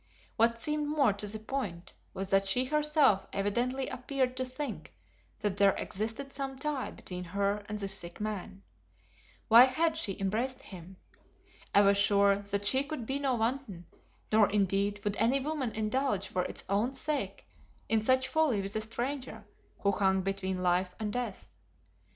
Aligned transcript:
What 0.35 0.59
seemed 0.59 0.87
more 0.87 1.13
to 1.13 1.27
the 1.27 1.37
point 1.37 1.93
was 2.15 2.31
that 2.31 2.47
she 2.47 2.65
herself 2.65 3.27
evidently 3.31 3.87
appeared 3.87 4.35
to 4.37 4.43
think 4.45 4.95
that 5.41 5.57
there 5.57 5.75
existed 5.75 6.33
some 6.33 6.57
tie 6.57 6.89
between 6.89 7.23
her 7.23 7.63
and 7.69 7.77
this 7.77 7.99
sick 7.99 8.19
man. 8.19 8.63
Why 9.47 9.65
had 9.65 9.95
she 9.95 10.19
embraced 10.19 10.63
him? 10.63 10.97
I 11.71 11.81
was 11.81 11.99
sure 11.99 12.37
that 12.37 12.65
she 12.65 12.83
could 12.83 13.05
be 13.05 13.19
no 13.19 13.35
wanton, 13.35 13.85
nor 14.31 14.49
indeed 14.49 14.99
would 15.03 15.17
any 15.17 15.39
woman 15.39 15.71
indulge 15.73 16.29
for 16.29 16.45
its 16.45 16.63
own 16.67 16.95
sake 16.95 17.45
in 17.87 18.01
such 18.01 18.27
folly 18.27 18.59
with 18.59 18.75
a 18.75 18.81
stranger 18.81 19.45
who 19.81 19.91
hung 19.91 20.23
between 20.23 20.63
life 20.63 20.95
and 20.99 21.13
death. 21.13 21.53